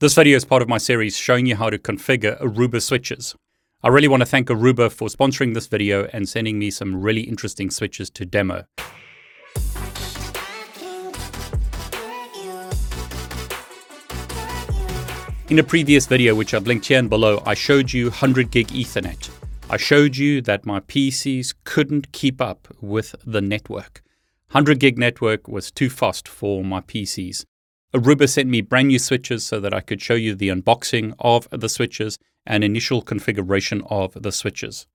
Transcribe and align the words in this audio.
This 0.00 0.14
video 0.14 0.36
is 0.36 0.44
part 0.44 0.62
of 0.62 0.68
my 0.68 0.78
series 0.78 1.16
showing 1.16 1.46
you 1.46 1.56
how 1.56 1.70
to 1.70 1.76
configure 1.76 2.40
Aruba 2.40 2.80
switches. 2.80 3.34
I 3.82 3.88
really 3.88 4.06
want 4.06 4.20
to 4.20 4.26
thank 4.26 4.46
Aruba 4.46 4.92
for 4.92 5.08
sponsoring 5.08 5.54
this 5.54 5.66
video 5.66 6.04
and 6.12 6.28
sending 6.28 6.56
me 6.56 6.70
some 6.70 7.02
really 7.02 7.22
interesting 7.22 7.68
switches 7.68 8.08
to 8.10 8.24
demo. 8.24 8.64
In 15.48 15.58
a 15.58 15.64
previous 15.64 16.06
video, 16.06 16.36
which 16.36 16.54
I've 16.54 16.68
linked 16.68 16.86
here 16.86 17.00
and 17.00 17.10
below, 17.10 17.42
I 17.44 17.54
showed 17.54 17.92
you 17.92 18.04
100 18.04 18.52
gig 18.52 18.68
Ethernet. 18.68 19.28
I 19.68 19.78
showed 19.78 20.16
you 20.16 20.40
that 20.42 20.64
my 20.64 20.78
PCs 20.78 21.56
couldn't 21.64 22.12
keep 22.12 22.40
up 22.40 22.68
with 22.80 23.16
the 23.26 23.40
network. 23.40 24.04
100 24.52 24.78
gig 24.78 24.96
network 24.96 25.48
was 25.48 25.72
too 25.72 25.90
fast 25.90 26.28
for 26.28 26.62
my 26.62 26.82
PCs. 26.82 27.44
Aruba 27.94 28.28
sent 28.28 28.50
me 28.50 28.60
brand 28.60 28.88
new 28.88 28.98
switches 28.98 29.46
so 29.46 29.60
that 29.60 29.72
I 29.72 29.80
could 29.80 30.02
show 30.02 30.14
you 30.14 30.34
the 30.34 30.50
unboxing 30.50 31.14
of 31.20 31.48
the 31.50 31.70
switches 31.70 32.18
and 32.44 32.62
initial 32.62 33.00
configuration 33.00 33.82
of 33.88 34.12
the 34.20 34.32
switches. 34.32 34.86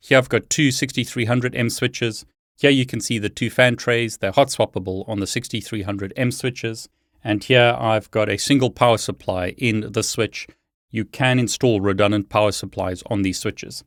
Here 0.00 0.18
I've 0.18 0.28
got 0.28 0.50
two 0.50 0.68
6300M 0.68 1.70
switches. 1.70 2.26
Here 2.58 2.70
you 2.70 2.84
can 2.84 3.00
see 3.00 3.18
the 3.18 3.30
two 3.30 3.48
fan 3.48 3.76
trays. 3.76 4.18
They're 4.18 4.32
hot 4.32 4.48
swappable 4.48 5.08
on 5.08 5.20
the 5.20 5.26
6300M 5.26 6.32
switches. 6.32 6.88
And 7.24 7.42
here 7.42 7.74
I've 7.78 8.10
got 8.10 8.28
a 8.28 8.36
single 8.36 8.70
power 8.70 8.98
supply 8.98 9.50
in 9.56 9.92
the 9.92 10.02
switch. 10.02 10.46
You 10.90 11.06
can 11.06 11.38
install 11.38 11.80
redundant 11.80 12.28
power 12.28 12.52
supplies 12.52 13.02
on 13.06 13.22
these 13.22 13.38
switches. 13.38 13.82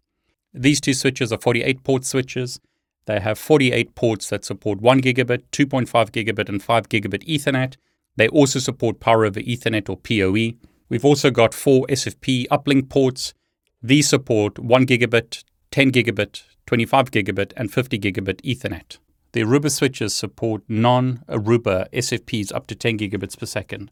These 0.53 0.81
two 0.81 0.93
switches 0.93 1.31
are 1.31 1.37
48 1.37 1.83
port 1.83 2.05
switches. 2.05 2.59
They 3.05 3.19
have 3.19 3.37
48 3.37 3.93
ports 3.93 4.29
that 4.29 4.43
support 4.43 4.81
1 4.81 5.01
gigabit, 5.01 5.43
2.5 5.51 6.09
gigabit, 6.09 6.49
and 6.49 6.63
5 6.63 6.89
gigabit 6.89 7.27
Ethernet. 7.27 7.75
They 8.17 8.27
also 8.29 8.59
support 8.59 8.99
Power 8.99 9.25
over 9.25 9.39
Ethernet 9.39 9.89
or 9.89 9.97
PoE. 9.97 10.57
We've 10.89 11.05
also 11.05 11.31
got 11.31 11.53
four 11.53 11.85
SFP 11.87 12.47
uplink 12.47 12.89
ports. 12.89 13.33
These 13.81 14.07
support 14.07 14.57
1 14.57 14.85
gigabit, 14.85 15.43
10 15.71 15.91
gigabit, 15.91 16.43
25 16.65 17.11
gigabit, 17.11 17.53
and 17.57 17.71
50 17.71 17.99
gigabit 17.99 18.41
Ethernet. 18.41 18.97
The 19.33 19.41
Aruba 19.41 19.69
switches 19.69 20.13
support 20.13 20.61
non 20.69 21.23
Aruba 21.27 21.89
SFPs 21.91 22.53
up 22.55 22.67
to 22.67 22.75
10 22.75 22.97
gigabits 22.99 23.37
per 23.37 23.45
second. 23.45 23.91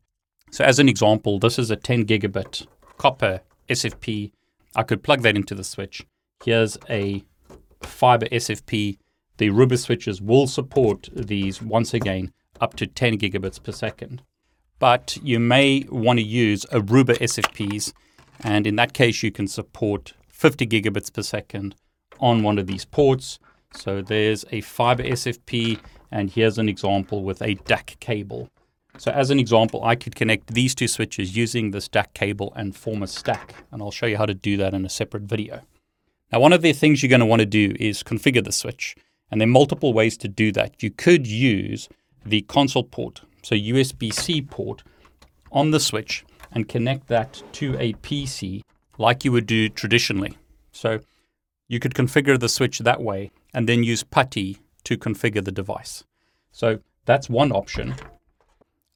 So, 0.52 0.64
as 0.64 0.80
an 0.80 0.88
example, 0.88 1.38
this 1.38 1.59
is 1.59 1.70
a 1.70 1.76
10 1.76 2.05
gigabit 2.05 2.66
copper 2.98 3.42
SFP. 3.67 4.31
I 4.76 4.83
could 4.83 5.03
plug 5.03 5.22
that 5.23 5.36
into 5.36 5.53
the 5.53 5.64
switch. 5.64 6.05
Here's 6.45 6.78
a 6.89 7.23
fiber 7.81 8.28
SFP. 8.28 8.98
The 9.38 9.50
Aruba 9.50 9.78
switches 9.78 10.22
will 10.22 10.48
support 10.48 11.09
these 11.14 11.61
once 11.61 11.94
again 11.94 12.31
up 12.64 12.75
to 12.78 12.88
10 12.88 13.19
gigabits 13.19 13.61
per 13.61 13.73
second. 13.73 14.23
But 14.80 15.17
you 15.22 15.39
may 15.39 15.86
want 15.89 16.19
to 16.19 16.23
use 16.23 16.66
Aruba 16.72 17.17
SFPs, 17.20 17.94
and 18.42 18.66
in 18.66 18.78
that 18.78 18.94
case, 18.94 19.22
you 19.22 19.31
can 19.31 19.47
support 19.47 20.14
50 20.30 20.66
gigabits 20.67 21.14
per 21.14 21.22
second 21.22 21.75
on 22.20 22.42
one 22.42 22.58
of 22.58 22.67
these 22.67 22.86
ports. 22.86 23.38
So 23.73 24.02
there's 24.02 24.45
a 24.52 24.61
fiber 24.61 25.03
SFP, 25.03 25.80
and 26.09 26.30
here's 26.30 26.58
an 26.58 26.70
example 26.70 27.23
with 27.23 27.42
a 27.42 27.55
DAC 27.55 28.00
cable. 28.00 28.50
So 28.98 29.11
as 29.11 29.30
an 29.30 29.39
example, 29.39 29.83
I 29.83 29.95
could 29.95 30.16
connect 30.16 30.53
these 30.53 30.73
two 30.73 30.88
switches 30.88 31.36
using 31.36 31.72
this 31.72 31.89
DAC 31.89 32.14
cable 32.14 32.53
and 32.55 32.75
form 32.75 33.03
a 33.03 33.08
stack, 33.08 33.55
and 33.72 33.81
I'll 33.81 33.92
show 33.92 34.05
you 34.05 34.17
how 34.17 34.25
to 34.25 34.33
do 34.33 34.55
that 34.58 34.73
in 34.73 34.86
a 34.86 34.89
separate 34.89 35.23
video. 35.23 35.61
Now, 36.31 36.39
one 36.39 36.53
of 36.53 36.61
the 36.61 36.73
things 36.73 37.02
you're 37.02 37.09
going 37.09 37.20
to 37.20 37.25
want 37.25 37.42
to 37.42 37.45
do 37.45 37.75
is 37.80 38.03
configure 38.03 38.44
the 38.44 38.52
switch, 38.52 38.95
and 39.30 39.42
there 39.42 39.48
are 39.48 39.52
multiple 39.52 39.94
ways 39.94 40.17
to 40.17 40.27
do 40.27 40.52
that. 40.53 40.81
You 40.81 40.92
could 40.92 41.25
use 41.27 41.89
the 42.26 42.42
console 42.44 42.84
port, 42.84 43.22
so 43.42 43.56
USB-C 43.56 44.44
port, 44.44 44.84
on 45.52 45.72
the 45.72 45.80
switch 45.80 46.26
and 46.52 46.68
connect 46.68 47.08
that 47.08 47.42
to 47.54 47.78
a 47.80 47.94
PC 47.94 48.62
like 48.98 49.26
you 49.26 49.32
would 49.32 49.46
do 49.46 49.70
traditionally. 49.70 50.38
So 50.72 51.00
you 51.68 51.80
could 51.80 51.94
configure 51.94 52.40
the 52.40 52.50
switch 52.50 52.80
that 52.80 53.02
way 53.02 53.32
and 53.54 53.68
then 53.68 53.84
use 53.84 54.04
PuTTY 54.04 54.58
to 54.83 54.98
configure 54.98 55.44
the 55.44 55.52
device. 55.52 56.04
So 56.52 56.80
that's 57.06 57.30
one 57.30 57.52
option. 57.52 57.95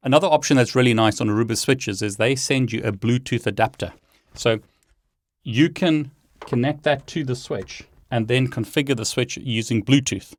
Another 0.03 0.27
option 0.27 0.57
that's 0.57 0.75
really 0.75 0.93
nice 0.93 1.19
on 1.19 1.27
Aruba 1.27 1.57
switches 1.57 2.01
is 2.01 2.17
they 2.17 2.35
send 2.35 2.71
you 2.71 2.81
a 2.83 2.91
Bluetooth 2.91 3.47
adapter. 3.47 3.93
So 4.33 4.59
you 5.43 5.69
can 5.69 6.11
connect 6.41 6.83
that 6.83 7.07
to 7.07 7.23
the 7.23 7.35
switch 7.35 7.83
and 8.09 8.27
then 8.27 8.47
configure 8.47 8.95
the 8.95 9.05
switch 9.05 9.37
using 9.37 9.83
Bluetooth. 9.83 10.33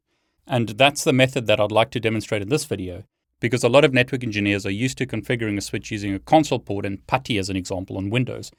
And 0.48 0.70
that's 0.70 1.04
the 1.04 1.12
method 1.12 1.46
that 1.46 1.60
I'd 1.60 1.70
like 1.70 1.90
to 1.90 2.00
demonstrate 2.00 2.40
in 2.40 2.48
this 2.48 2.64
video, 2.64 3.04
because 3.38 3.62
a 3.62 3.68
lot 3.68 3.84
of 3.84 3.92
network 3.92 4.24
engineers 4.24 4.64
are 4.64 4.70
used 4.70 4.96
to 4.98 5.06
configuring 5.06 5.58
a 5.58 5.60
switch 5.60 5.90
using 5.90 6.14
a 6.14 6.18
console 6.18 6.58
port 6.58 6.86
and 6.86 7.06
PuTTY 7.06 7.38
as 7.38 7.50
an 7.50 7.56
example 7.56 7.98
on 7.98 8.08
Windows. 8.08 8.50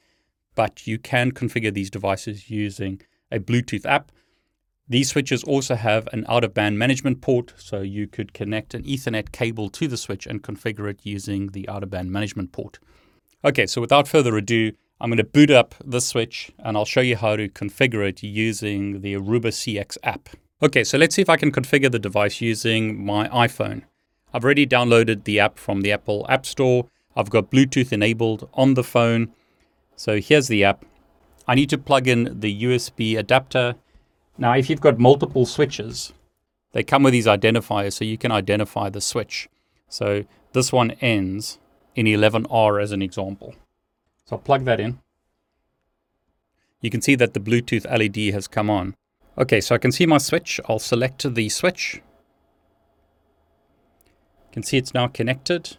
But 0.54 0.86
you 0.86 0.98
can 0.98 1.32
configure 1.32 1.74
these 1.74 1.90
devices 1.90 2.48
using 2.48 3.02
a 3.32 3.40
Bluetooth 3.40 3.84
app. 3.84 4.12
These 4.88 5.10
switches 5.10 5.42
also 5.44 5.74
have 5.74 6.08
an 6.12 6.24
out 6.28 6.44
of 6.44 6.54
band 6.54 6.78
management 6.78 7.20
port, 7.20 7.54
so 7.56 7.80
you 7.80 8.06
could 8.06 8.32
connect 8.32 8.74
an 8.74 8.84
Ethernet 8.84 9.32
cable 9.32 9.68
to 9.70 9.88
the 9.88 9.96
switch 9.96 10.26
and 10.26 10.42
configure 10.42 10.88
it 10.88 11.00
using 11.02 11.48
the 11.48 11.68
out 11.68 11.82
of 11.82 11.90
band 11.90 12.10
management 12.12 12.52
port. 12.52 12.78
Okay, 13.44 13.66
so 13.66 13.80
without 13.80 14.06
further 14.06 14.36
ado, 14.36 14.72
I'm 15.00 15.10
going 15.10 15.16
to 15.16 15.24
boot 15.24 15.50
up 15.50 15.74
the 15.84 16.00
switch 16.00 16.52
and 16.58 16.76
I'll 16.76 16.84
show 16.84 17.00
you 17.00 17.16
how 17.16 17.36
to 17.36 17.48
configure 17.48 18.08
it 18.08 18.22
using 18.22 19.00
the 19.00 19.14
Aruba 19.14 19.48
CX 19.48 19.96
app. 20.02 20.28
Okay, 20.62 20.84
so 20.84 20.98
let's 20.98 21.14
see 21.14 21.22
if 21.22 21.30
I 21.30 21.38
can 21.38 21.50
configure 21.50 21.90
the 21.90 21.98
device 21.98 22.42
using 22.42 23.02
my 23.02 23.28
iPhone. 23.28 23.84
I've 24.34 24.44
already 24.44 24.66
downloaded 24.66 25.24
the 25.24 25.40
app 25.40 25.58
from 25.58 25.80
the 25.80 25.90
Apple 25.90 26.26
App 26.28 26.44
Store. 26.44 26.86
I've 27.16 27.30
got 27.30 27.50
Bluetooth 27.50 27.92
enabled 27.92 28.46
on 28.52 28.74
the 28.74 28.84
phone. 28.84 29.32
So 29.96 30.20
here's 30.20 30.48
the 30.48 30.62
app. 30.64 30.84
I 31.48 31.54
need 31.54 31.70
to 31.70 31.78
plug 31.78 32.06
in 32.06 32.40
the 32.40 32.62
USB 32.64 33.18
adapter. 33.18 33.76
Now, 34.36 34.54
if 34.54 34.68
you've 34.68 34.82
got 34.82 34.98
multiple 34.98 35.46
switches, 35.46 36.12
they 36.72 36.82
come 36.82 37.04
with 37.04 37.12
these 37.12 37.26
identifiers 37.26 37.94
so 37.94 38.04
you 38.04 38.18
can 38.18 38.30
identify 38.30 38.90
the 38.90 39.00
switch. 39.00 39.48
So 39.88 40.26
this 40.52 40.70
one 40.70 40.90
ends 41.00 41.58
in 41.94 42.04
11R 42.04 42.82
as 42.82 42.92
an 42.92 43.00
example. 43.00 43.54
So 44.26 44.36
I'll 44.36 44.42
plug 44.42 44.66
that 44.66 44.78
in. 44.78 44.98
You 46.82 46.90
can 46.90 47.00
see 47.00 47.14
that 47.14 47.32
the 47.32 47.40
Bluetooth 47.40 47.90
LED 47.90 48.34
has 48.34 48.46
come 48.46 48.68
on. 48.68 48.94
Okay, 49.38 49.60
so 49.60 49.74
I 49.74 49.78
can 49.78 49.92
see 49.92 50.06
my 50.06 50.18
switch. 50.18 50.60
I'll 50.68 50.78
select 50.78 51.34
the 51.34 51.48
switch. 51.48 52.02
You 54.04 54.52
can 54.52 54.62
see 54.62 54.76
it's 54.76 54.94
now 54.94 55.06
connected. 55.06 55.76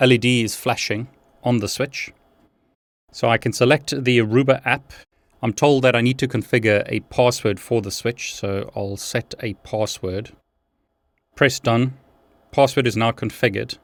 LED 0.00 0.24
is 0.24 0.56
flashing 0.56 1.08
on 1.42 1.58
the 1.58 1.68
switch. 1.68 2.12
So 3.10 3.28
I 3.28 3.38
can 3.38 3.52
select 3.52 4.04
the 4.04 4.18
Aruba 4.18 4.62
app. 4.64 4.92
I'm 5.42 5.52
told 5.52 5.82
that 5.82 5.96
I 5.96 6.00
need 6.00 6.18
to 6.18 6.28
configure 6.28 6.84
a 6.86 7.00
password 7.00 7.58
for 7.58 7.82
the 7.82 7.90
switch, 7.90 8.34
so 8.34 8.70
I'll 8.76 8.96
set 8.96 9.34
a 9.40 9.54
password. 9.54 10.30
Press 11.34 11.58
done. 11.58 11.94
Password 12.52 12.86
is 12.86 12.96
now 12.96 13.10
configured. 13.10 13.78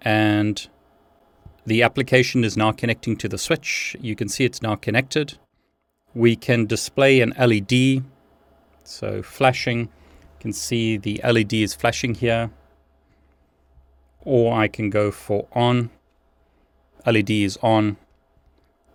And 0.00 0.68
the 1.66 1.82
application 1.82 2.44
is 2.44 2.56
now 2.56 2.72
connecting 2.72 3.16
to 3.16 3.28
the 3.28 3.36
switch. 3.36 3.96
You 4.00 4.14
can 4.14 4.28
see 4.28 4.44
it's 4.44 4.62
now 4.62 4.76
connected. 4.76 5.38
We 6.14 6.36
can 6.36 6.66
display 6.66 7.20
an 7.20 7.34
LED 7.38 8.04
so 8.84 9.22
flashing, 9.22 9.80
you 9.80 9.88
can 10.40 10.52
see 10.52 10.96
the 10.96 11.20
LED 11.24 11.54
is 11.54 11.74
flashing 11.74 12.14
here. 12.14 12.50
Or 14.22 14.52
I 14.54 14.68
can 14.68 14.90
go 14.90 15.10
for 15.10 15.46
on, 15.52 15.90
LED 17.06 17.30
is 17.30 17.58
on, 17.62 17.96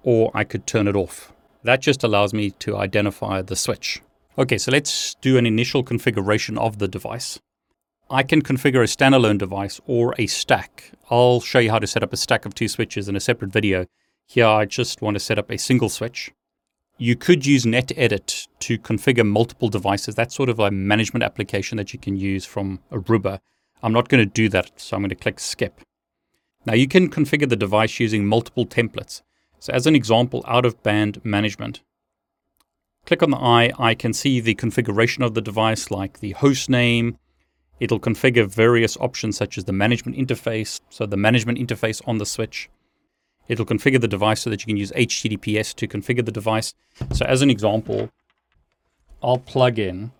or 0.03 0.31
I 0.34 0.44
could 0.44 0.68
turn 0.68 0.88
it 0.88 0.95
off. 0.95 1.34
That 1.63 1.81
just 1.81 2.03
allows 2.03 2.34
me 2.34 2.51
to 2.51 2.78
identify 2.78 3.41
the 3.41 3.56
switch. 3.56 4.01
Okay, 4.38 4.57
so 4.57 4.72
let's 4.72 5.16
do 5.16 5.38
an 5.38 5.45
initial 5.45 5.81
configuration 5.81 6.57
of 6.57 6.78
the 6.78 6.88
device. 6.88 7.40
I 8.09 8.22
can 8.22 8.44
configure 8.44 8.84
a 8.84 8.88
standalone 8.88 9.40
device 9.40 9.81
or 9.88 10.13
a 10.19 10.28
stack. 10.28 10.91
I'll 11.09 11.41
show 11.41 11.57
you 11.57 11.72
how 11.72 11.79
to 11.79 11.88
set 11.88 12.03
up 12.03 12.13
a 12.13 12.18
stack 12.18 12.45
of 12.45 12.53
two 12.53 12.68
switches 12.68 13.09
in 13.09 13.16
a 13.16 13.19
separate 13.19 13.51
video. 13.51 13.88
Here 14.28 14.45
I 14.45 14.66
just 14.66 15.01
want 15.01 15.15
to 15.15 15.19
set 15.19 15.39
up 15.39 15.50
a 15.50 15.57
single 15.57 15.89
switch. 15.89 16.31
You 16.97 17.18
could 17.18 17.45
use 17.45 17.65
NetEdit 17.65 18.47
to 18.59 18.77
configure 18.77 19.27
multiple 19.27 19.68
devices. 19.68 20.15
That's 20.15 20.33
sort 20.33 20.47
of 20.47 20.59
a 20.59 20.71
management 20.71 21.24
application 21.24 21.77
that 21.77 21.92
you 21.92 22.00
can 22.00 22.15
use 22.15 22.45
from 22.45 22.80
Aruba. 22.89 23.39
I'm 23.83 23.92
not 23.92 24.07
going 24.07 24.24
to 24.24 24.31
do 24.31 24.47
that, 24.50 24.71
so 24.77 24.95
I'm 24.95 25.01
going 25.01 25.09
to 25.09 25.15
click 25.15 25.42
skip. 25.42 25.81
Now 26.65 26.74
you 26.74 26.88
can 26.88 27.09
configure 27.09 27.50
the 27.50 27.57
device 27.57 28.00
using 28.00 28.25
multiple 28.25 28.65
templates. 28.65 29.21
So 29.59 29.74
as 29.74 29.86
an 29.86 29.95
example, 29.95 30.44
out 30.47 30.65
of 30.65 30.81
band 30.83 31.19
management. 31.25 31.81
Click 33.06 33.21
on 33.21 33.30
the 33.30 33.38
eye, 33.38 33.71
I 33.77 33.94
can 33.94 34.13
see 34.13 34.39
the 34.39 34.56
configuration 34.56 35.21
of 35.21 35.33
the 35.33 35.42
device 35.42 35.92
like 35.92 36.21
the 36.21 36.31
host 36.31 36.69
name. 36.69 37.18
It'll 37.80 38.00
configure 38.00 38.47
various 38.47 38.95
options 38.97 39.36
such 39.36 39.57
as 39.57 39.65
the 39.65 39.74
management 39.74 40.18
interface, 40.18 40.80
so 40.89 41.06
the 41.06 41.18
management 41.18 41.59
interface 41.59 42.01
on 42.07 42.19
the 42.19 42.25
switch. 42.25 42.69
It'll 43.47 43.65
configure 43.65 44.01
the 44.01 44.07
device 44.07 44.42
so 44.42 44.50
that 44.50 44.62
you 44.62 44.65
can 44.65 44.77
use 44.77 44.92
HTTPS 44.92 45.75
to 45.75 45.88
configure 45.88 46.25
the 46.25 46.31
device. 46.31 46.74
So 47.13 47.25
as 47.25 47.42
an 47.42 47.50
example, 47.50 48.09
I'll 49.21 49.38
plug 49.38 49.80
in 49.80 50.12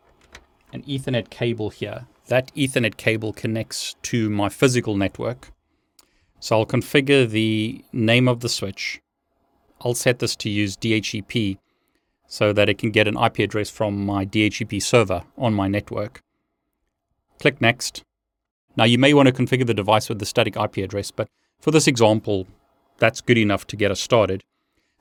an 0.74 0.83
Ethernet 0.83 1.30
cable 1.30 1.69
here. 1.69 2.07
That 2.27 2.54
Ethernet 2.56 2.98
cable 2.98 3.33
connects 3.33 3.95
to 4.04 4.30
my 4.30 4.50
physical 4.50 4.95
network. 4.95 5.51
So 6.39 6.60
I'll 6.60 6.66
configure 6.66 7.27
the 7.30 7.83
name 7.92 8.27
of 8.27 8.42
the 8.42 8.50
switch. 8.50 9.01
I'll 9.81 9.94
set 9.95 10.19
this 10.19 10.36
to 10.38 10.50
use 10.50 10.77
DHCP 10.77 11.57
so 12.27 12.54
that 12.54 12.69
it 12.69 12.77
can 12.77 12.92
get 12.92 13.07
an 13.07 13.18
IP 13.18 13.39
address 13.39 13.69
from 13.69 14.06
my 14.06 14.25
DHCP 14.25 14.81
server 14.81 15.24
on 15.38 15.54
my 15.54 15.68
network. 15.68 16.22
Click 17.39 17.62
Next. 17.62 18.04
Now 18.75 18.83
you 18.83 18.98
may 18.98 19.13
want 19.13 19.27
to 19.27 19.33
configure 19.33 19.66
the 19.66 19.74
device 19.74 20.10
with 20.10 20.19
the 20.19 20.25
static 20.25 20.56
IP 20.56 20.77
address, 20.77 21.12
but 21.12 21.27
for 21.62 21.72
this 21.72 21.88
example, 21.88 22.48
that's 22.97 23.21
good 23.21 23.38
enough 23.38 23.68
to 23.68 23.75
get 23.75 23.92
us 23.92 24.00
started. 24.00 24.44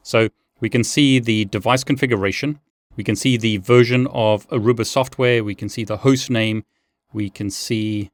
So 0.02 0.28
we 0.60 0.68
can 0.68 0.84
see 0.84 1.18
the 1.18 1.44
device 1.46 1.84
configuration. 1.84 2.60
We 2.96 3.04
can 3.04 3.16
see 3.16 3.36
the 3.36 3.56
version 3.58 4.06
of 4.08 4.48
Aruba 4.48 4.86
software. 4.86 5.42
We 5.42 5.54
can 5.54 5.68
see 5.68 5.84
the 5.84 5.98
host 5.98 6.30
name. 6.30 6.64
We 7.12 7.30
can 7.30 7.50
see 7.50 8.10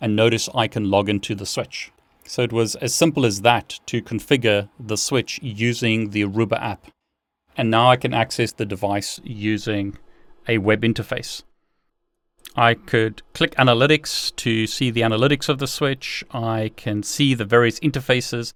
And 0.00 0.14
notice 0.14 0.48
I 0.54 0.68
can 0.68 0.88
log 0.88 1.08
into 1.08 1.34
the 1.34 1.46
switch. 1.46 1.90
So 2.26 2.42
it 2.42 2.52
was 2.52 2.74
as 2.76 2.94
simple 2.94 3.26
as 3.26 3.42
that 3.42 3.80
to 3.86 4.02
configure 4.02 4.68
the 4.78 4.96
switch 4.96 5.38
using 5.42 6.10
the 6.10 6.24
Aruba 6.24 6.60
app. 6.60 6.86
And 7.56 7.70
now 7.70 7.90
I 7.90 7.96
can 7.96 8.14
access 8.14 8.52
the 8.52 8.66
device 8.66 9.20
using 9.22 9.98
a 10.48 10.58
web 10.58 10.82
interface. 10.82 11.42
I 12.56 12.74
could 12.74 13.22
click 13.32 13.54
analytics 13.56 14.34
to 14.36 14.66
see 14.66 14.90
the 14.90 15.02
analytics 15.02 15.48
of 15.48 15.58
the 15.58 15.66
switch. 15.66 16.24
I 16.30 16.70
can 16.76 17.02
see 17.02 17.34
the 17.34 17.44
various 17.44 17.80
interfaces. 17.80 18.54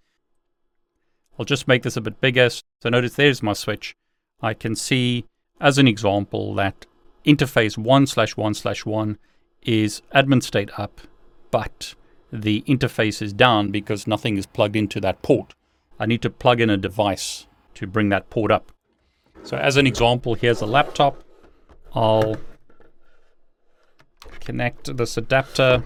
I'll 1.39 1.45
just 1.45 1.69
make 1.69 1.83
this 1.83 1.97
a 1.97 2.01
bit 2.01 2.21
bigger. 2.21 2.51
So 2.51 2.89
notice 2.89 3.15
there's 3.15 3.43
my 3.43 3.53
switch. 3.53 3.95
I 4.41 4.55
can 4.55 4.77
see 4.77 5.25
as 5.61 5.79
an 5.79 5.89
example, 5.89 6.55
that 6.55 6.87
interface 7.25 7.77
1 7.77 8.07
slash 8.07 8.37
1 8.37 8.55
slash 8.55 8.87
1 8.87 9.19
is 9.63 10.03
admin 10.15 10.43
state 10.43 10.71
up, 10.79 11.01
but 11.51 11.95
the 12.33 12.63
interface 12.63 13.23
is 13.23 13.33
down 13.33 13.71
because 13.71 14.07
nothing 14.07 14.37
is 14.37 14.47
plugged 14.47 14.77
into 14.77 15.01
that 15.01 15.23
port. 15.23 15.55
I 15.99 16.07
need 16.07 16.23
to 16.23 16.31
plug 16.31 16.61
in 16.61 16.71
a 16.71 16.77
device 16.77 17.47
to 17.75 17.87
bring 17.87 18.09
that 18.11 18.31
port 18.31 18.51
up. 18.51 18.73
So 19.43 19.57
as 19.57 19.77
an 19.77 19.87
example, 19.87 20.35
here's 20.35 20.61
a 20.61 20.67
laptop. 20.67 21.23
I'll 21.95 22.37
connect 24.41 24.97
this 24.97 25.17
adapter 25.17 25.83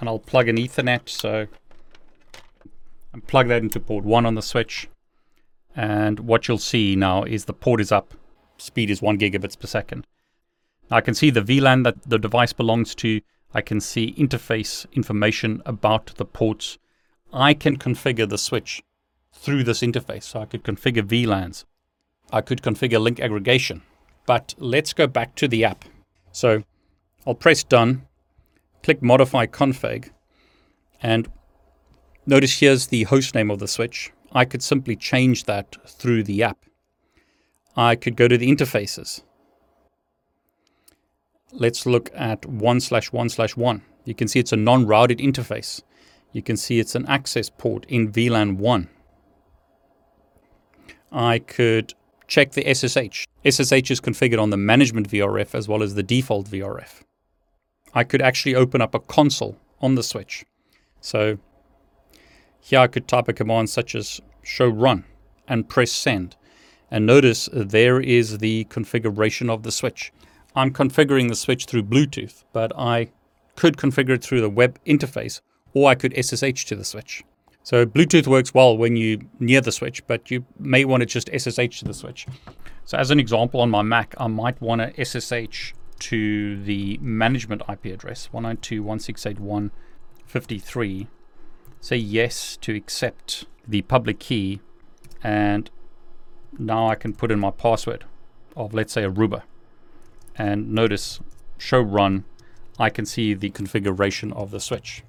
and 0.00 0.08
I'll 0.08 0.18
plug 0.18 0.48
an 0.48 0.56
ethernet. 0.56 1.08
So 1.08 1.46
and 3.12 3.26
plug 3.26 3.48
that 3.48 3.62
into 3.62 3.78
port 3.78 4.04
1 4.04 4.26
on 4.26 4.34
the 4.34 4.42
switch. 4.42 4.88
And 5.76 6.20
what 6.20 6.48
you'll 6.48 6.58
see 6.58 6.96
now 6.96 7.24
is 7.24 7.44
the 7.44 7.52
port 7.52 7.80
is 7.80 7.92
up. 7.92 8.14
Speed 8.56 8.90
is 8.90 9.02
1 9.02 9.18
gigabits 9.18 9.58
per 9.58 9.66
second. 9.66 10.06
I 10.90 11.00
can 11.00 11.14
see 11.14 11.30
the 11.30 11.42
VLAN 11.42 11.84
that 11.84 12.02
the 12.02 12.18
device 12.18 12.52
belongs 12.52 12.94
to. 12.96 13.20
I 13.54 13.60
can 13.60 13.80
see 13.80 14.14
interface 14.14 14.86
information 14.92 15.62
about 15.66 16.14
the 16.16 16.24
ports. 16.24 16.78
I 17.32 17.54
can 17.54 17.76
configure 17.76 18.28
the 18.28 18.38
switch 18.38 18.82
through 19.32 19.64
this 19.64 19.80
interface. 19.80 20.24
So 20.24 20.40
I 20.40 20.46
could 20.46 20.64
configure 20.64 21.02
VLANs. 21.02 21.64
I 22.32 22.40
could 22.40 22.62
configure 22.62 23.00
link 23.00 23.20
aggregation. 23.20 23.82
But 24.26 24.54
let's 24.58 24.92
go 24.92 25.06
back 25.06 25.34
to 25.36 25.48
the 25.48 25.64
app. 25.64 25.84
So 26.30 26.62
I'll 27.26 27.34
press 27.34 27.62
done, 27.62 28.06
click 28.82 29.02
modify 29.02 29.46
config, 29.46 30.10
and 31.02 31.28
notice 32.26 32.60
here's 32.60 32.86
the 32.86 33.04
host 33.04 33.34
name 33.34 33.50
of 33.50 33.58
the 33.58 33.68
switch. 33.68 34.12
I 34.32 34.44
could 34.44 34.62
simply 34.62 34.96
change 34.96 35.44
that 35.44 35.76
through 35.86 36.22
the 36.22 36.42
app. 36.42 36.58
I 37.76 37.96
could 37.96 38.16
go 38.16 38.28
to 38.28 38.38
the 38.38 38.54
interfaces. 38.54 39.22
Let's 41.52 41.84
look 41.84 42.10
at 42.14 42.46
1 42.46 42.80
slash 42.80 43.12
1 43.12 43.28
slash 43.28 43.56
1. 43.56 43.82
You 44.04 44.14
can 44.14 44.26
see 44.26 44.40
it's 44.40 44.52
a 44.52 44.56
non-routed 44.56 45.18
interface. 45.18 45.82
You 46.32 46.42
can 46.42 46.56
see 46.56 46.80
it's 46.80 46.94
an 46.94 47.06
access 47.06 47.50
port 47.50 47.84
in 47.88 48.10
VLAN 48.10 48.56
1. 48.56 48.88
I 51.12 51.38
could 51.38 51.92
check 52.26 52.52
the 52.52 52.74
SSH. 52.74 53.26
SSH 53.44 53.90
is 53.90 54.00
configured 54.00 54.40
on 54.40 54.48
the 54.48 54.56
management 54.56 55.10
VRF 55.10 55.54
as 55.54 55.68
well 55.68 55.82
as 55.82 55.94
the 55.94 56.02
default 56.02 56.46
VRF. 56.48 57.02
I 57.94 58.04
could 58.04 58.22
actually 58.22 58.54
open 58.54 58.80
up 58.80 58.94
a 58.94 59.00
console 59.00 59.58
on 59.82 59.94
the 59.94 60.02
switch. 60.02 60.46
So 61.02 61.38
here 62.60 62.78
I 62.78 62.86
could 62.86 63.06
type 63.06 63.28
a 63.28 63.34
command 63.34 63.68
such 63.68 63.94
as 63.94 64.20
show 64.42 64.68
run 64.68 65.04
and 65.46 65.68
press 65.68 65.92
send. 65.92 66.36
And 66.90 67.04
notice 67.04 67.48
there 67.52 68.00
is 68.00 68.38
the 68.38 68.64
configuration 68.64 69.50
of 69.50 69.62
the 69.62 69.72
switch. 69.72 70.12
I'm 70.54 70.72
configuring 70.72 71.28
the 71.28 71.34
switch 71.34 71.64
through 71.64 71.84
Bluetooth, 71.84 72.44
but 72.52 72.72
I 72.76 73.10
could 73.56 73.76
configure 73.76 74.10
it 74.10 74.22
through 74.22 74.40
the 74.40 74.50
web 74.50 74.78
interface 74.84 75.40
or 75.72 75.88
I 75.88 75.94
could 75.94 76.12
SSH 76.12 76.66
to 76.66 76.76
the 76.76 76.84
switch. 76.84 77.24
So 77.62 77.86
Bluetooth 77.86 78.26
works 78.26 78.52
well 78.52 78.76
when 78.76 78.96
you're 78.96 79.20
near 79.38 79.60
the 79.60 79.72
switch, 79.72 80.04
but 80.06 80.30
you 80.30 80.44
may 80.58 80.84
want 80.84 81.02
to 81.02 81.06
just 81.06 81.30
SSH 81.32 81.78
to 81.78 81.84
the 81.84 81.94
switch. 81.94 82.26
So 82.84 82.98
as 82.98 83.10
an 83.10 83.20
example 83.20 83.60
on 83.60 83.70
my 83.70 83.82
Mac, 83.82 84.14
I 84.18 84.26
might 84.26 84.60
want 84.60 84.80
to 84.80 85.04
SSH 85.04 85.74
to 86.00 86.62
the 86.64 86.98
management 87.00 87.62
IP 87.68 87.86
address 87.86 88.28
192.168.1.53. 88.34 91.06
say 91.80 91.96
yes 91.96 92.56
to 92.56 92.74
accept 92.74 93.44
the 93.66 93.82
public 93.82 94.18
key 94.18 94.60
and 95.22 95.70
now 96.58 96.88
I 96.88 96.96
can 96.96 97.12
put 97.12 97.30
in 97.30 97.38
my 97.38 97.52
password 97.52 98.04
of 98.56 98.74
let's 98.74 98.92
say 98.92 99.02
Aruba 99.02 99.42
and 100.36 100.72
notice 100.72 101.20
show 101.58 101.80
run 101.80 102.24
I 102.78 102.90
can 102.90 103.06
see 103.06 103.34
the 103.34 103.50
configuration 103.50 104.32
of 104.32 104.50
the 104.50 104.60
switch 104.60 105.02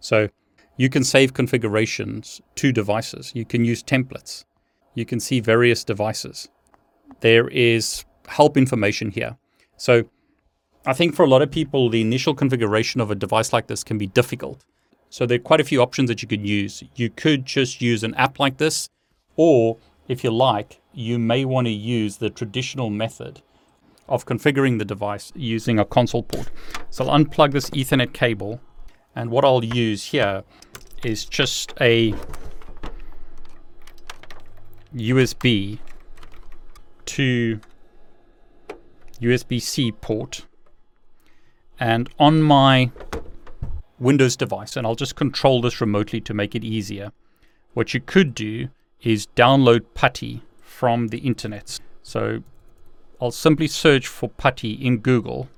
So 0.00 0.30
you 0.78 0.88
can 0.88 1.04
save 1.04 1.34
configurations 1.34 2.40
to 2.54 2.72
devices. 2.72 3.32
You 3.34 3.44
can 3.44 3.64
use 3.64 3.82
templates. 3.82 4.44
You 4.94 5.04
can 5.04 5.20
see 5.20 5.40
various 5.40 5.84
devices. 5.84 6.48
There 7.20 7.48
is 7.48 8.04
help 8.28 8.56
information 8.56 9.10
here. 9.10 9.36
So 9.76 10.04
I 10.86 10.92
think 10.92 11.14
for 11.14 11.24
a 11.24 11.28
lot 11.28 11.42
of 11.42 11.50
people, 11.50 11.90
the 11.90 12.00
initial 12.00 12.32
configuration 12.32 13.00
of 13.00 13.10
a 13.10 13.16
device 13.16 13.52
like 13.52 13.66
this 13.66 13.82
can 13.82 13.98
be 13.98 14.06
difficult. 14.06 14.64
So 15.10 15.26
there 15.26 15.36
are 15.36 15.50
quite 15.50 15.60
a 15.60 15.64
few 15.64 15.82
options 15.82 16.08
that 16.08 16.22
you 16.22 16.28
could 16.28 16.46
use. 16.46 16.84
You 16.94 17.10
could 17.10 17.44
just 17.44 17.82
use 17.82 18.04
an 18.04 18.14
app 18.14 18.38
like 18.38 18.58
this, 18.58 18.88
or 19.36 19.78
if 20.06 20.22
you 20.22 20.30
like, 20.30 20.80
you 20.94 21.18
may 21.18 21.44
want 21.44 21.66
to 21.66 21.72
use 21.72 22.18
the 22.18 22.30
traditional 22.30 22.88
method 22.88 23.42
of 24.08 24.26
configuring 24.26 24.78
the 24.78 24.84
device 24.84 25.32
using 25.34 25.78
a 25.78 25.84
console 25.84 26.22
port. 26.22 26.50
So 26.90 27.04
I'll 27.04 27.18
unplug 27.18 27.52
this 27.52 27.70
Ethernet 27.70 28.12
cable, 28.12 28.60
and 29.18 29.32
what 29.32 29.44
I'll 29.44 29.64
use 29.64 30.04
here 30.04 30.44
is 31.02 31.24
just 31.24 31.74
a 31.80 32.14
USB 34.94 35.80
to 37.06 37.60
USB-C 39.20 39.90
port 39.90 40.46
and 41.80 42.08
on 42.20 42.42
my 42.42 42.92
Windows 43.98 44.36
device, 44.36 44.76
and 44.76 44.86
I'll 44.86 44.94
just 44.94 45.16
control 45.16 45.60
this 45.62 45.80
remotely 45.80 46.20
to 46.20 46.32
make 46.32 46.54
it 46.54 46.62
easier. 46.62 47.10
What 47.74 47.92
you 47.94 48.00
could 48.00 48.36
do 48.36 48.68
is 49.02 49.26
download 49.34 49.80
PuTTY 49.94 50.42
from 50.60 51.08
the 51.08 51.18
internet. 51.18 51.80
So 52.04 52.44
I'll 53.20 53.32
simply 53.32 53.66
search 53.66 54.06
for 54.06 54.28
PuTTY 54.28 54.80
in 54.80 54.98
Google. 54.98 55.48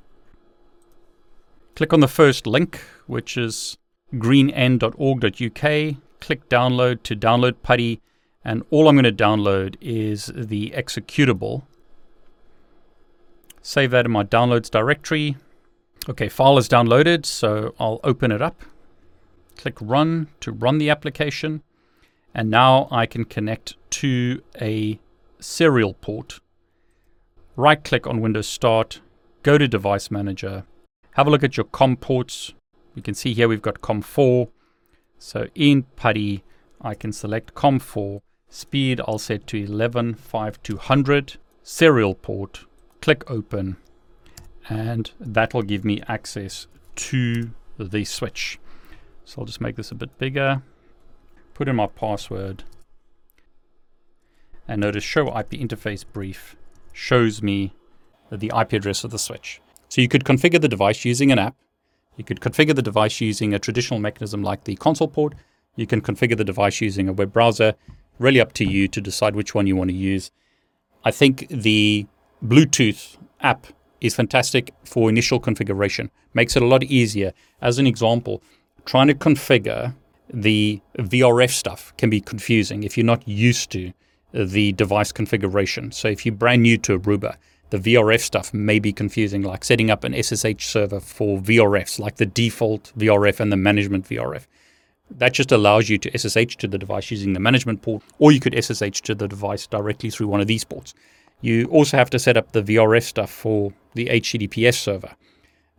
Click 1.81 1.95
on 1.95 2.01
the 2.01 2.09
first 2.09 2.47
link, 2.47 2.85
which 3.07 3.39
is 3.39 3.79
greenend.org.uk. 4.19 5.97
Click 6.21 6.49
download 6.51 7.03
to 7.05 7.17
download 7.17 7.55
PuTTY, 7.63 8.01
and 8.45 8.63
all 8.69 8.87
I'm 8.87 8.97
going 8.97 9.05
to 9.05 9.11
download 9.25 9.77
is 9.81 10.31
the 10.35 10.75
executable. 10.77 11.63
Save 13.63 13.93
that 13.93 14.05
in 14.05 14.13
my 14.13 14.25
downloads 14.25 14.71
directory. 14.71 15.37
Okay, 16.07 16.29
file 16.29 16.59
is 16.59 16.69
downloaded, 16.69 17.25
so 17.25 17.75
I'll 17.81 18.01
open 18.05 18.31
it 18.31 18.43
up. 18.43 18.61
Click 19.57 19.79
run 19.81 20.29
to 20.41 20.53
run 20.53 20.77
the 20.77 20.91
application. 20.91 21.63
And 22.35 22.51
now 22.51 22.89
I 22.91 23.07
can 23.07 23.25
connect 23.25 23.77
to 23.93 24.43
a 24.61 25.01
serial 25.39 25.95
port 25.95 26.41
right 27.57 27.83
click 27.83 28.07
on 28.07 28.21
Windows 28.21 28.49
Start, 28.49 29.01
go 29.43 29.57
to 29.57 29.67
Device 29.67 30.11
Manager, 30.11 30.65
have 31.13 31.27
a 31.27 31.31
look 31.31 31.45
at 31.45 31.57
your 31.57 31.65
COM 31.65 31.97
ports. 31.97 32.53
You 32.95 33.03
can 33.03 33.15
see 33.15 33.35
here 33.35 33.49
we've 33.49 33.63
got 33.63 33.81
COM4. 33.81 34.49
So 35.19 35.49
in 35.55 35.85
PuTTY, 35.97 36.43
I 36.81 36.95
can 36.95 37.13
select 37.13 37.55
COM4. 37.55 38.21
Speed 38.49 39.01
I'll 39.07 39.19
set 39.19 39.47
to 39.49 39.59
115200. 39.61 41.37
Serial 41.63 42.15
port, 42.15 42.65
click 43.01 43.31
open, 43.31 43.77
and 44.69 45.13
that 45.21 45.55
will 45.55 45.63
give 45.63 45.85
me 45.85 46.03
access 46.09 46.67
to 46.97 47.51
the 47.79 48.05
switch. 48.05 48.59
So 49.25 49.41
I'll 49.41 49.47
just 49.47 49.61
make 49.61 49.77
this 49.77 49.93
a 49.93 49.95
bit 49.95 50.19
bigger, 50.19 50.63
put 51.55 51.69
in 51.69 51.77
my 51.77 51.87
password, 51.87 52.65
and 54.67 54.81
notice 54.81 55.05
show 55.05 55.29
IP 55.29 55.51
interface 55.51 56.05
brief 56.11 56.57
shows 56.93 57.43
me 57.43 57.73
the 58.33 58.51
IP 58.59 58.73
address 58.73 59.05
of 59.05 59.11
the 59.11 59.19
switch. 59.19 59.61
So 59.91 60.01
you 60.01 60.09
could 60.09 60.25
configure 60.25 60.61
the 60.61 60.69
device 60.69 61.05
using 61.05 61.31
an 61.33 61.39
app. 61.39 61.57
You 62.17 62.25
could 62.25 62.41
configure 62.41 62.75
the 62.75 62.81
device 62.81 63.21
using 63.21 63.53
a 63.53 63.59
traditional 63.59 63.99
mechanism 63.99 64.43
like 64.43 64.65
the 64.65 64.77
console 64.77 65.09
port. 65.09 65.35
You 65.75 65.87
can 65.87 66.01
configure 66.01 66.37
the 66.37 66.45
device 66.45 66.81
using 66.81 67.09
a 67.09 67.13
web 67.13 67.33
browser. 67.33 67.75
Really 68.19 68.41
up 68.41 68.53
to 68.55 68.65
you 68.65 68.87
to 68.87 69.01
decide 69.01 69.35
which 69.35 69.55
one 69.55 69.67
you 69.67 69.75
want 69.75 69.91
to 69.91 69.97
use. 69.97 70.31
I 71.05 71.11
think 71.11 71.49
the 71.49 72.07
Bluetooth 72.45 73.17
app 73.41 73.67
is 74.01 74.15
fantastic 74.15 74.73
for 74.85 75.09
initial 75.09 75.41
configuration. 75.41 76.11
Makes 76.35 76.55
it 76.57 76.63
a 76.63 76.67
lot 76.67 76.85
easier. 76.85 77.33
As 77.61 77.79
an 77.79 77.87
example, 77.87 78.43
trying 78.85 79.09
to 79.09 79.15
configure 79.15 79.95
the 80.33 80.81
VRF 80.99 81.51
stuff 81.51 81.93
can 81.97 82.11
be 82.11 82.21
confusing 82.21 82.85
if 82.85 82.97
you're 82.97 83.05
not 83.05 83.27
used 83.27 83.71
to 83.73 83.93
the 84.33 84.73
device 84.73 85.11
configuration. 85.11 85.91
So 85.91 86.07
if 86.07 86.25
you're 86.25 86.35
brand 86.35 86.63
new 86.63 86.79
to 86.79 86.99
Aruba, 86.99 87.37
the 87.71 87.79
VRF 87.79 88.21
stuff 88.21 88.53
may 88.53 88.79
be 88.79 88.93
confusing, 88.93 89.43
like 89.43 89.65
setting 89.65 89.91
up 89.91 90.05
an 90.05 90.21
SSH 90.21 90.67
server 90.67 91.01
for 91.01 91.39
VRFs, 91.39 91.99
like 91.99 92.17
the 92.17 92.27
default 92.27 92.93
VRF 92.99 93.41
and 93.41 93.51
the 93.51 93.57
management 93.57 94.09
VRF. 94.09 94.47
That 95.11 95.33
just 95.33 95.51
allows 95.51 95.89
you 95.89 95.99
to 95.99 96.19
SSH 96.19 96.57
to 96.57 96.69
the 96.69 96.79
device 96.79 97.11
using 97.11 97.33
the 97.33 97.41
management 97.41 97.83
port, 97.83 98.03
or 98.19 98.33
you 98.33 98.41
could 98.41 98.55
SSH 98.55 99.01
to 99.03 99.15
the 99.15 99.29
device 99.29 99.67
directly 99.67 100.11
through 100.11 100.29
one 100.29 100.41
of 100.41 100.47
these 100.47 100.65
ports. 100.65 100.95
You 101.41 101.67
also 101.67 101.97
have 101.97 102.11
to 102.11 102.19
set 102.19 102.37
up 102.37 102.53
the 102.53 102.63
VRF 102.63 103.03
stuff 103.03 103.31
for 103.31 103.73
the 103.95 104.07
HTTPS 104.07 104.75
server. 104.75 105.15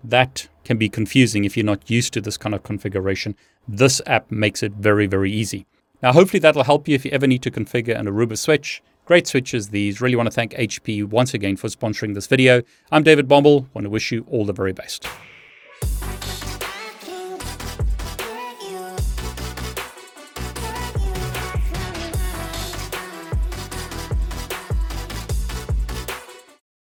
That 0.04 0.48
can 0.64 0.78
be 0.78 0.90
confusing 0.90 1.46
if 1.46 1.56
you're 1.56 1.66
not 1.66 1.90
used 1.90 2.14
to 2.14 2.22
this 2.22 2.38
kind 2.38 2.56
of 2.56 2.64
configuration. 2.64 3.36
This 3.68 4.02
app 4.06 4.32
makes 4.32 4.64
it 4.64 4.74
very, 4.74 5.08
very 5.08 5.32
easy. 5.32 5.66
Now, 6.02 6.14
hopefully 6.14 6.40
that'll 6.40 6.64
help 6.64 6.88
you 6.88 6.96
if 6.96 7.06
you 7.06 7.12
ever 7.12 7.28
need 7.28 7.44
to 7.44 7.52
configure 7.52 7.98
an 7.98 8.08
Aruba 8.08 8.38
switch. 8.38 8.82
Great 9.06 9.28
switches 9.28 9.70
these. 9.70 10.00
Really 10.00 10.16
want 10.16 10.28
to 10.28 10.32
thank 10.32 10.54
HP 10.54 11.04
once 11.04 11.34
again 11.34 11.56
for 11.56 11.68
sponsoring 11.68 12.14
this 12.14 12.28
video. 12.28 12.62
I'm 12.92 13.04
David 13.04 13.28
Bombal. 13.28 13.68
Want 13.74 13.86
to 13.86 13.90
wish 13.90 14.12
you 14.12 14.26
all 14.30 14.46
the 14.46 14.54
very 14.54 14.74
best. 14.74 15.08